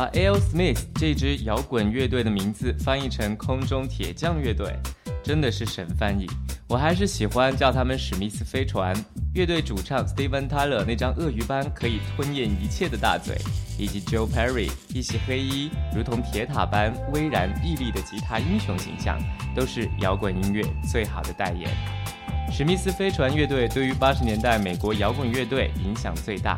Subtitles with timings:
[0.00, 4.74] 把 Al Smith 这支摇滚乐队的名字翻译成“空中铁匠乐队”，
[5.22, 6.26] 真的是神翻译。
[6.66, 8.96] 我还是喜欢叫他们史密斯飞船。
[9.34, 13.36] 乐队主唱 Steven Tyler 那张鳄鱼般可以吞咽一切的大嘴，
[13.78, 19.18] 以及 Joe Perry 一袭黑衣，如同铁塔般巍然屹立的吉他英雄形象，
[19.54, 21.68] 都是摇滚音乐最好的代言。
[22.50, 26.56] 史密斯飞船乐队对于八十年代美国摇滚乐队影响最大。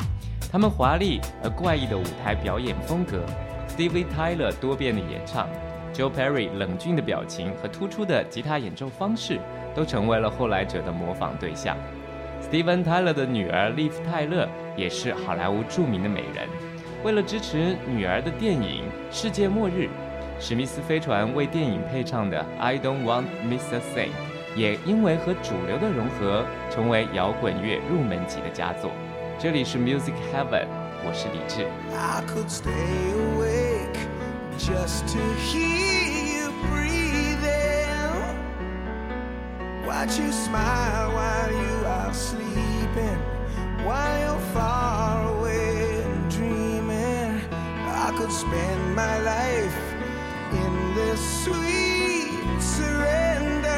[0.53, 3.25] 他们华丽而怪异的舞台表演风格
[3.67, 5.49] ，Steve Tyler 多变的演唱
[5.91, 9.39] ，Joe Perry 冷峻的表情和突出的吉他演奏方式，
[9.73, 11.75] 都成为了后来者的模仿对象。
[12.39, 14.47] Steven Tyler 的女儿 Liv 泰勒
[14.77, 16.47] 也是好莱坞著名的美人。
[17.03, 19.89] 为了支持女儿的电影《世界末日》，
[20.39, 23.81] 史密斯飞船为电影配唱的《I Don't Want Mr.
[23.95, 24.09] Thing》，
[24.55, 28.91] 也因为和主流的融合，成为摇滚乐入门级的佳作。
[29.38, 30.66] 这里是 Music Heaven，
[31.04, 31.66] 我是李志。
[31.94, 33.98] I could stay awake
[34.58, 38.36] just to hear you breathing.
[39.86, 43.18] Watch you smile while you are sleeping,
[43.86, 47.40] while you're far away and dreaming.
[47.86, 49.78] I could spend my life
[50.52, 53.68] in this sweet surrender.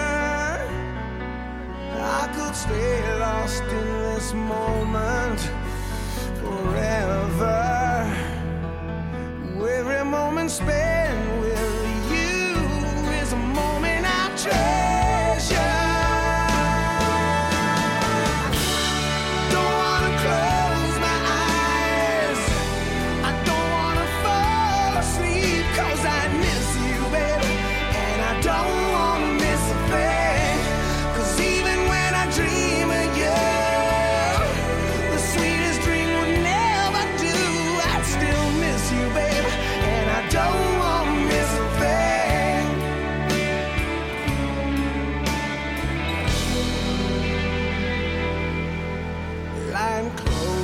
[2.03, 5.42] I could stay lost in this moment
[6.40, 7.65] forever.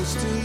[0.03, 0.40] close to